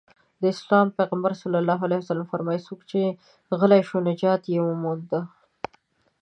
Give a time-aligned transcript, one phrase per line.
[0.39, 1.41] د اسلام پيغمبر ص
[2.21, 2.99] وفرمايل څوک چې
[3.59, 5.19] غلی شو نجات يې ومونده.